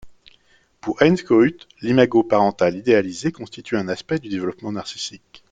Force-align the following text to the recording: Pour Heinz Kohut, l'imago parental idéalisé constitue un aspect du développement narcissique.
Pour 0.81 0.99
Heinz 1.03 1.21
Kohut, 1.23 1.67
l'imago 1.83 2.23
parental 2.23 2.75
idéalisé 2.75 3.31
constitue 3.31 3.77
un 3.77 3.87
aspect 3.87 4.17
du 4.17 4.29
développement 4.29 4.71
narcissique. 4.71 5.39